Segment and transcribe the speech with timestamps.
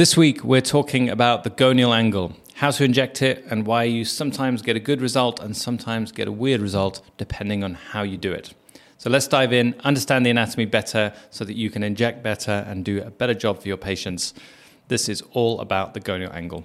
[0.00, 4.06] This week, we're talking about the gonial angle, how to inject it, and why you
[4.06, 8.16] sometimes get a good result and sometimes get a weird result depending on how you
[8.16, 8.54] do it.
[8.96, 12.82] So let's dive in, understand the anatomy better so that you can inject better and
[12.82, 14.32] do a better job for your patients.
[14.88, 16.64] This is all about the gonial angle.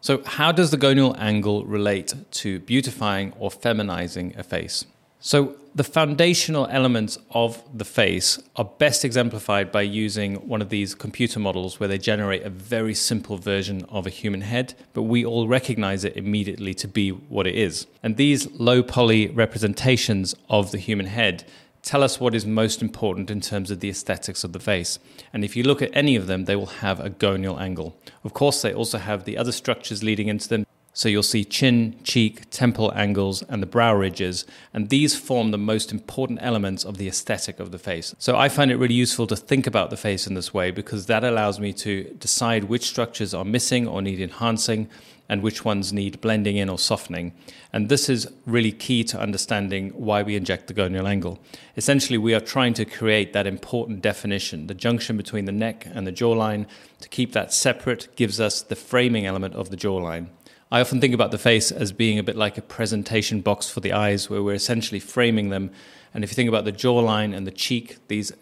[0.00, 4.86] So, how does the gonial angle relate to beautifying or feminizing a face?
[5.24, 10.96] So, the foundational elements of the face are best exemplified by using one of these
[10.96, 15.24] computer models where they generate a very simple version of a human head, but we
[15.24, 17.86] all recognize it immediately to be what it is.
[18.02, 21.44] And these low poly representations of the human head
[21.82, 24.98] tell us what is most important in terms of the aesthetics of the face.
[25.32, 27.96] And if you look at any of them, they will have a gonial angle.
[28.24, 31.98] Of course, they also have the other structures leading into them, so you'll see chin,
[32.04, 36.98] cheek, temple angles, and the brow ridges, and these form the most important elements of
[36.98, 38.14] the aesthetic of the face.
[38.18, 41.06] So I find it really useful to think about the face in this way because
[41.06, 44.88] that allows me to decide which structures are missing or need enhancing
[45.28, 47.32] and which ones need blending in or softening.
[47.72, 51.38] And this is really key to understanding why we inject the gonial angle.
[51.74, 56.06] Essentially, we are trying to create that important definition, the junction between the neck and
[56.06, 56.66] the jawline.
[57.00, 60.26] To keep that separate gives us the framing element of the jawline.
[60.72, 63.80] I often think about the face as being a bit like a presentation box for
[63.80, 65.70] the eyes, where we're essentially framing them.
[66.14, 68.32] And if you think about the jawline and the cheek, these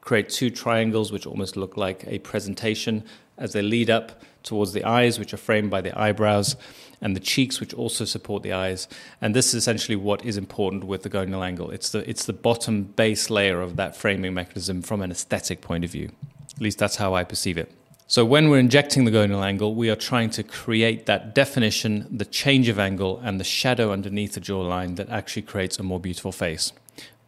[0.00, 3.02] create two triangles which almost look like a presentation
[3.36, 6.54] as they lead up towards the eyes, which are framed by the eyebrows,
[7.00, 8.86] and the cheeks, which also support the eyes.
[9.20, 11.72] And this is essentially what is important with the gonial angle.
[11.72, 15.82] It's the, it's the bottom base layer of that framing mechanism from an aesthetic point
[15.82, 16.12] of view.
[16.54, 17.72] At least that's how I perceive it.
[18.10, 22.24] So when we're injecting the gonial angle, we are trying to create that definition, the
[22.24, 26.32] change of angle, and the shadow underneath the jawline that actually creates a more beautiful
[26.32, 26.72] face.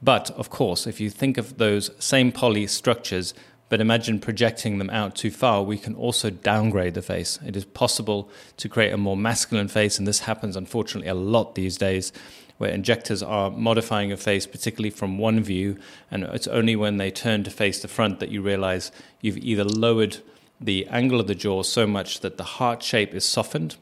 [0.02, 3.32] But of course, if you think of those same poly structures,
[3.68, 7.38] but imagine projecting them out too far, we can also downgrade the face.
[7.46, 11.54] It is possible to create a more masculine face, and this happens unfortunately a lot
[11.54, 12.12] these days,
[12.58, 15.78] where injectors are modifying a face, particularly from one view,
[16.10, 18.90] and it's only when they turn to face the front that you realize
[19.20, 20.16] you've either lowered
[20.62, 23.76] the angle of the jaw so much that the heart shape is softened,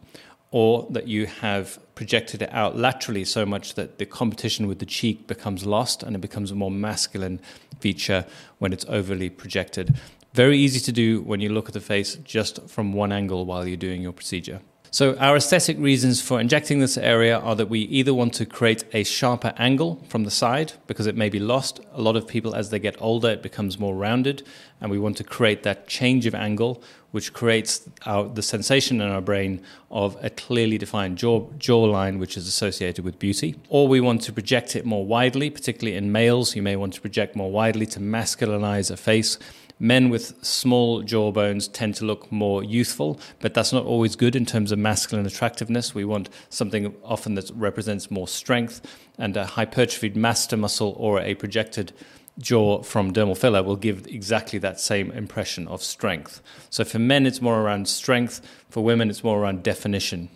[0.51, 4.87] or that you have projected it out laterally so much that the competition with the
[4.87, 7.41] cheek becomes lost and it becomes a more masculine
[7.79, 8.25] feature
[8.59, 9.95] when it's overly projected.
[10.33, 13.67] Very easy to do when you look at the face just from one angle while
[13.67, 14.61] you're doing your procedure.
[14.93, 18.83] So, our aesthetic reasons for injecting this area are that we either want to create
[18.93, 21.79] a sharper angle from the side because it may be lost.
[21.93, 24.43] A lot of people, as they get older, it becomes more rounded,
[24.81, 29.09] and we want to create that change of angle, which creates our, the sensation in
[29.09, 29.63] our brain
[29.93, 33.55] of a clearly defined jaw jawline, which is associated with beauty.
[33.69, 36.57] Or we want to project it more widely, particularly in males.
[36.57, 39.39] You may want to project more widely to masculinize a face
[39.81, 44.47] men with small jawbones tend to look more youthful, but that's not always good in
[44.47, 45.95] terms of masculine attractiveness.
[45.95, 48.81] We want something often that represents more strength,
[49.19, 51.93] and a hypertrophied masseter muscle or a projected
[52.39, 56.41] jaw from dermal filler will give exactly that same impression of strength.
[56.71, 60.29] So for men, it's more around strength, for women, it's more around definition.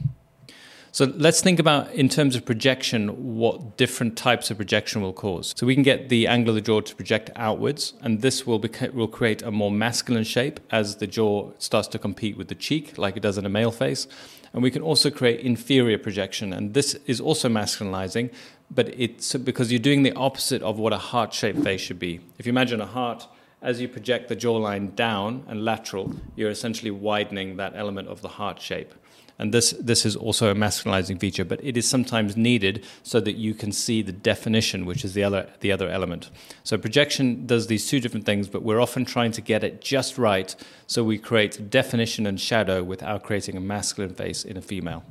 [0.95, 5.53] So let's think about, in terms of projection, what different types of projection will cause.
[5.57, 8.63] So we can get the angle of the jaw to project outwards, and this will,
[8.93, 12.97] will create a more masculine shape as the jaw starts to compete with the cheek,
[12.97, 14.07] like it does in a male face.
[14.53, 18.33] And we can also create inferior projection, and this is also masculinizing,
[18.71, 22.21] but it's because you're doing the opposite of what a heart shaped face should be.
[22.39, 23.27] If you imagine a heart,
[23.61, 28.29] as you project the jawline down and lateral, you're essentially widening that element of the
[28.29, 28.95] heart shape.
[29.39, 33.35] And this, this is also a masculinizing feature, but it is sometimes needed so that
[33.37, 36.31] you can see the definition, which is the other, the other element.
[36.63, 40.19] So projection does these two different things, but we're often trying to get it just
[40.19, 40.55] right
[40.87, 45.03] so we create definition and shadow without creating a masculine face in a female.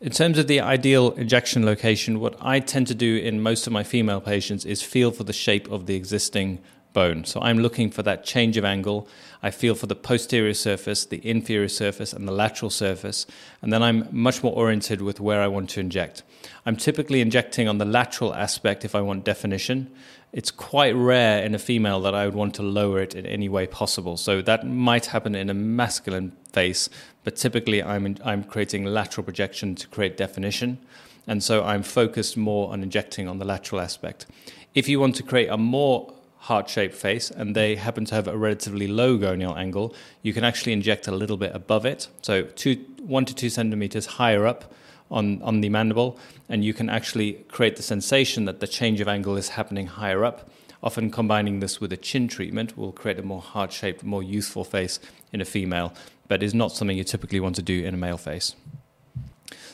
[0.00, 3.72] In terms of the ideal injection location, what I tend to do in most of
[3.72, 6.60] my female patients is feel for the shape of the existing
[6.92, 7.24] bone.
[7.24, 9.08] So I'm looking for that change of angle.
[9.42, 13.26] I feel for the posterior surface, the inferior surface, and the lateral surface.
[13.62, 16.22] And then I'm much more oriented with where I want to inject.
[16.66, 19.90] I'm typically injecting on the lateral aspect if I want definition.
[20.32, 23.48] It's quite rare in a female that I would want to lower it in any
[23.48, 24.16] way possible.
[24.16, 26.90] So that might happen in a masculine face,
[27.24, 30.78] but typically I'm, I'm creating lateral projection to create definition.
[31.26, 34.26] And so I'm focused more on injecting on the lateral aspect.
[34.74, 38.28] If you want to create a more heart shaped face and they happen to have
[38.28, 42.08] a relatively low gonial angle, you can actually inject a little bit above it.
[42.22, 44.72] So, two, one to two centimeters higher up
[45.10, 46.18] on, on the mandible,
[46.48, 50.24] and you can actually create the sensation that the change of angle is happening higher
[50.24, 50.48] up.
[50.82, 54.64] Often combining this with a chin treatment will create a more heart shaped, more youthful
[54.64, 55.00] face
[55.32, 55.92] in a female.
[56.28, 58.54] but is not something you typically want to do in a male face.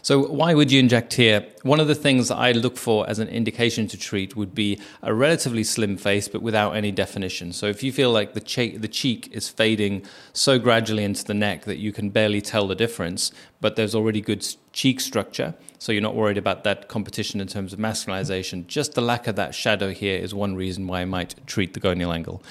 [0.05, 1.47] So, why would you inject here?
[1.63, 4.79] One of the things that I look for as an indication to treat would be
[5.03, 7.55] a relatively slim face, but without any definition.
[7.55, 10.05] So, if you feel like the, che- the cheek is fading
[10.35, 14.21] so gradually into the neck that you can barely tell the difference, but there's already
[14.21, 18.93] good cheek structure, so you're not worried about that competition in terms of masculinization, just
[18.93, 22.13] the lack of that shadow here is one reason why I might treat the gonial
[22.13, 22.43] angle.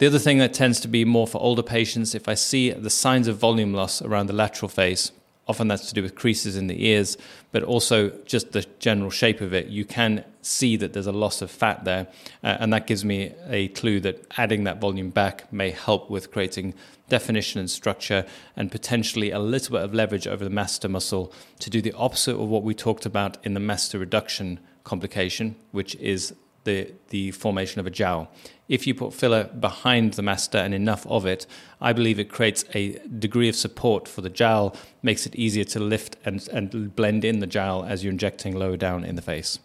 [0.00, 2.90] The other thing that tends to be more for older patients, if I see the
[2.90, 5.12] signs of volume loss around the lateral face,
[5.48, 7.16] Often that's to do with creases in the ears,
[7.50, 9.66] but also just the general shape of it.
[9.66, 12.06] You can see that there's a loss of fat there,
[12.44, 16.30] uh, and that gives me a clue that adding that volume back may help with
[16.30, 16.74] creating
[17.08, 18.24] definition and structure
[18.56, 22.34] and potentially a little bit of leverage over the masseter muscle to do the opposite
[22.34, 27.80] of what we talked about in the masseter reduction complication, which is the, the formation
[27.80, 28.30] of a jowl.
[28.68, 31.46] If you put filler behind the masseter and enough of it,
[31.80, 35.80] I believe it creates a degree of support for the jowl, makes it easier to
[35.80, 39.58] lift and, and blend in the jowl as you're injecting lower down in the face.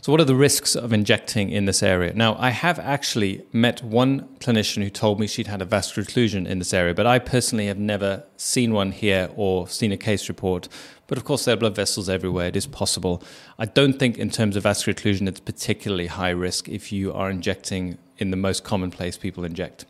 [0.00, 2.12] So, what are the risks of injecting in this area?
[2.12, 6.46] Now, I have actually met one clinician who told me she'd had a vascular occlusion
[6.46, 10.28] in this area, but I personally have never seen one here or seen a case
[10.28, 10.68] report.
[11.12, 12.46] But of course, there are blood vessels everywhere.
[12.46, 13.22] It is possible.
[13.58, 17.28] I don't think, in terms of vascular occlusion, it's particularly high risk if you are
[17.28, 19.84] injecting in the most common place people inject.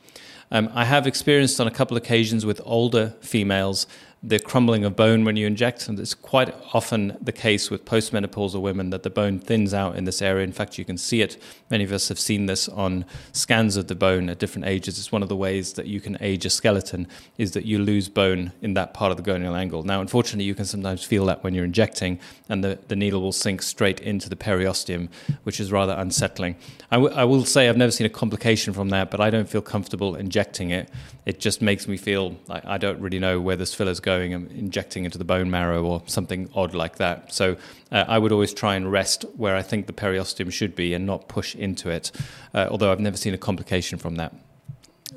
[0.50, 3.86] Um, I have experienced on a couple of occasions with older females
[4.24, 5.88] the crumbling of bone when you inject.
[5.88, 10.04] And it's quite often the case with postmenopausal women that the bone thins out in
[10.04, 10.44] this area.
[10.44, 11.42] In fact, you can see it.
[11.70, 14.98] Many of us have seen this on scans of the bone at different ages.
[14.98, 18.08] It's one of the ways that you can age a skeleton is that you lose
[18.08, 19.82] bone in that part of the gonial angle.
[19.82, 23.32] Now, unfortunately, you can sometimes feel that when you're injecting, and the, the needle will
[23.32, 25.08] sink straight into the periosteum,
[25.42, 26.56] which is rather unsettling.
[26.92, 29.48] I, w- I will say I've never seen a complication from that, but I don't
[29.48, 30.90] feel comfortable injecting it.
[31.26, 34.34] It just makes me feel like I don't really know where this filler's going going
[34.34, 37.32] and injecting into the bone marrow or something odd like that.
[37.32, 37.56] So
[37.90, 41.06] uh, I would always try and rest where I think the periosteum should be and
[41.06, 42.12] not push into it,
[42.54, 44.32] uh, although I've never seen a complication from that.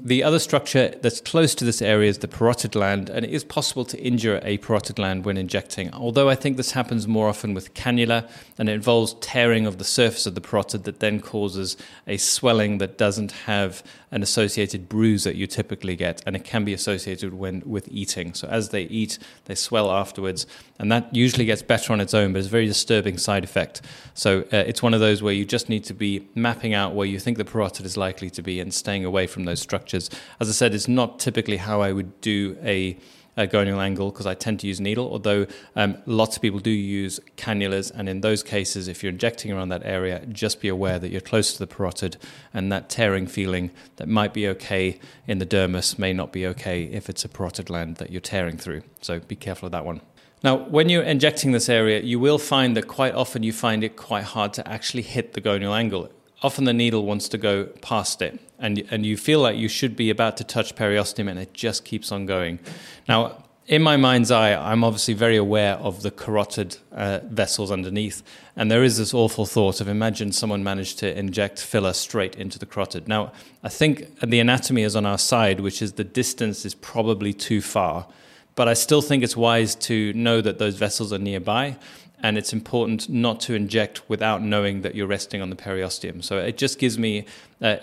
[0.05, 3.43] The other structure that's close to this area is the parotid gland, and it is
[3.43, 5.91] possible to injure a parotid gland when injecting.
[5.95, 8.29] Although I think this happens more often with cannula,
[8.59, 11.75] and it involves tearing of the surface of the parotid that then causes
[12.05, 13.81] a swelling that doesn't have
[14.11, 18.35] an associated bruise that you typically get, and it can be associated when with eating.
[18.35, 20.45] So as they eat, they swell afterwards,
[20.77, 23.81] and that usually gets better on its own, but it's a very disturbing side effect.
[24.13, 27.07] So uh, it's one of those where you just need to be mapping out where
[27.07, 29.94] you think the parotid is likely to be and staying away from those structures
[30.39, 32.97] As I said, it's not typically how I would do a,
[33.37, 36.69] a gonial angle because I tend to use needle, although um, lots of people do
[36.69, 37.91] use cannulas.
[37.93, 41.21] And in those cases, if you're injecting around that area, just be aware that you're
[41.21, 42.17] close to the parotid
[42.53, 46.83] and that tearing feeling that might be okay in the dermis may not be okay
[46.83, 48.83] if it's a parotid gland that you're tearing through.
[49.01, 50.01] So be careful of that one.
[50.43, 53.95] Now, when you're injecting this area, you will find that quite often you find it
[53.95, 56.11] quite hard to actually hit the gonial angle
[56.45, 59.95] often the needle wants to go past it, and and you feel like you should
[59.95, 62.59] be about to touch periosteum, and it just keeps on going.
[63.09, 68.21] Now, in my mind's eye, I'm obviously very aware of the carotid uh, vessels underneath,
[68.55, 72.59] and there is this awful thought of imagine someone managed to inject filler straight into
[72.59, 73.07] the carotid.
[73.07, 73.31] Now,
[73.63, 77.59] I think the anatomy is on our side, which is the distance is probably too
[77.59, 78.05] far,
[78.53, 81.77] but I still think it's wise to know that those vessels are nearby
[82.21, 86.23] and it's important not to inject without knowing that you're resting on the periosteum.
[86.23, 87.25] So it just gives me
[87.61, 87.77] uh,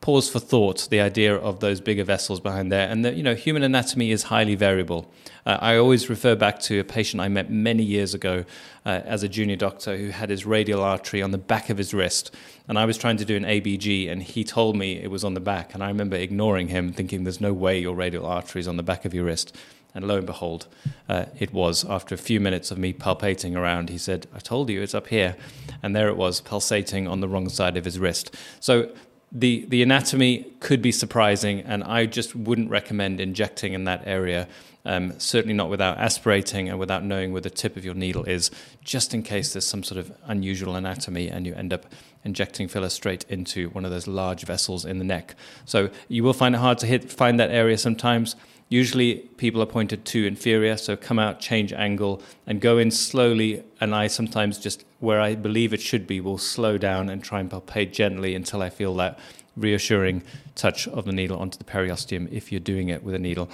[0.00, 3.34] pause for thought, the idea of those bigger vessels behind there, and that you know
[3.34, 5.10] human anatomy is highly variable.
[5.44, 8.44] Uh, I always refer back to a patient I met many years ago
[8.86, 11.92] uh, as a junior doctor who had his radial artery on the back of his
[11.92, 12.34] wrist,
[12.68, 15.34] and I was trying to do an ABG, and he told me it was on
[15.34, 18.68] the back, and I remember ignoring him, thinking there's no way your radial artery is
[18.68, 19.56] on the back of your wrist.
[19.94, 20.66] And lo and behold,
[21.08, 21.84] uh, it was.
[21.84, 25.08] After a few minutes of me palpating around, he said, I told you it's up
[25.08, 25.36] here.
[25.82, 28.34] And there it was, pulsating on the wrong side of his wrist.
[28.60, 28.90] So
[29.32, 34.48] the, the anatomy could be surprising, and I just wouldn't recommend injecting in that area.
[34.84, 38.50] Um, certainly not without aspirating and without knowing where the tip of your needle is,
[38.82, 41.84] just in case there's some sort of unusual anatomy and you end up
[42.24, 45.34] injecting filler straight into one of those large vessels in the neck.
[45.66, 48.34] So you will find it hard to hit, find that area sometimes.
[48.68, 53.62] Usually people are pointed to inferior, so come out, change angle, and go in slowly.
[53.80, 57.40] And I sometimes just, where I believe it should be, will slow down and try
[57.40, 59.18] and palpate gently until I feel that
[59.56, 60.22] reassuring
[60.54, 63.48] touch of the needle onto the periosteum if you're doing it with a needle.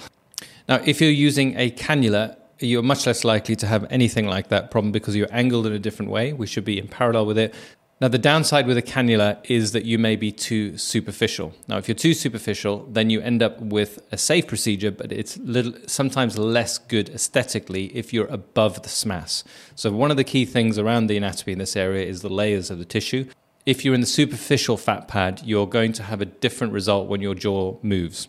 [0.67, 4.71] Now, if you're using a cannula, you're much less likely to have anything like that
[4.71, 6.33] problem because you're angled in a different way.
[6.33, 7.53] We should be in parallel with it
[8.01, 11.53] Now, the downside with a cannula is that you may be too superficial.
[11.69, 15.37] Now, if you're too superficial, then you end up with a safe procedure, but it's
[15.37, 19.45] little, sometimes less good aesthetically if you're above the SMAS.
[19.75, 22.69] So, one of the key things around the anatomy in this area is the layers
[22.69, 23.29] of the tissue.
[23.65, 27.21] If you're in the superficial fat pad, you're going to have a different result when
[27.21, 28.27] your jaw moves.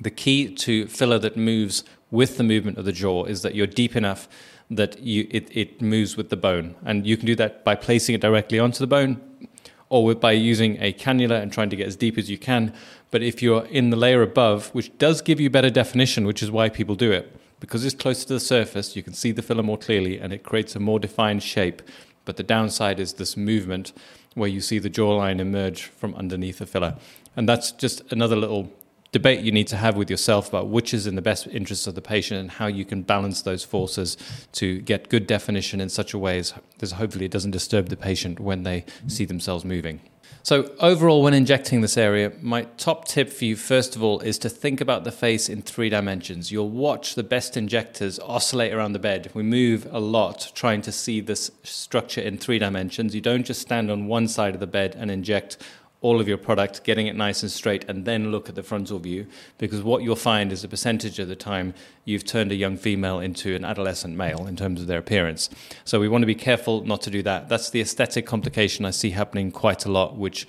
[0.00, 3.66] The key to filler that moves with the movement of the jaw is that you're
[3.68, 4.28] deep enough
[4.70, 6.74] that you, it, it moves with the bone.
[6.84, 9.20] And you can do that by placing it directly onto the bone
[9.88, 12.74] or with, by using a cannula and trying to get as deep as you can.
[13.10, 16.50] But if you're in the layer above, which does give you better definition, which is
[16.50, 19.62] why people do it, because it's closer to the surface, you can see the filler
[19.62, 21.82] more clearly and it creates a more defined shape.
[22.24, 23.92] But the downside is this movement
[24.34, 26.96] where you see the jawline emerge from underneath the filler.
[27.34, 28.70] And that's just another little
[29.12, 31.94] debate you need to have with yourself about which is in the best interest of
[31.94, 34.16] the patient and how you can balance those forces
[34.52, 37.96] to get good definition in such a way as, as hopefully it doesn't disturb the
[37.96, 40.00] patient when they see themselves moving.
[40.42, 44.38] So, overall, when injecting this area, my top tip for you, first of all, is
[44.38, 46.50] to think about the face in three dimensions.
[46.50, 49.30] You'll watch the best injectors oscillate around the bed.
[49.34, 53.14] We move a lot trying to see this structure in three dimensions.
[53.14, 55.58] You don't just stand on one side of the bed and inject
[56.00, 58.98] all of your product, getting it nice and straight, and then look at the frontal
[58.98, 59.26] view.
[59.58, 61.74] Because what you'll find is a percentage of the time
[62.04, 65.50] you've turned a young female into an adolescent male in terms of their appearance.
[65.84, 67.48] So we want to be careful not to do that.
[67.48, 70.46] That's the aesthetic complication I see happening quite a lot, which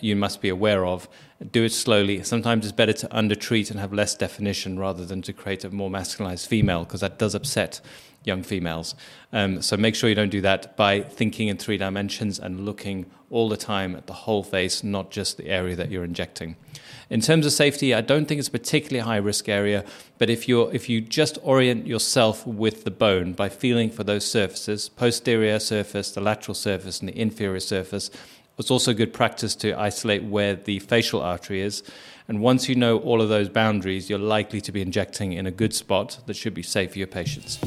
[0.00, 1.08] you must be aware of.
[1.52, 2.22] Do it slowly.
[2.22, 5.90] Sometimes it's better to undertreat and have less definition rather than to create a more
[5.90, 7.80] masculinized female, because that does upset
[8.24, 8.94] young females.
[9.32, 13.06] Um, so make sure you don't do that by thinking in three dimensions and looking
[13.30, 16.56] all the time at the whole face, not just the area that you're injecting.
[17.08, 19.84] In terms of safety, I don't think it's a particularly high risk area,
[20.18, 24.28] but if you if you just orient yourself with the bone by feeling for those
[24.28, 28.10] surfaces, posterior surface, the lateral surface, and the inferior surface,
[28.58, 31.82] it's also good practice to isolate where the facial artery is.
[32.28, 35.50] And once you know all of those boundaries, you're likely to be injecting in a
[35.50, 37.58] good spot that should be safe for your patients.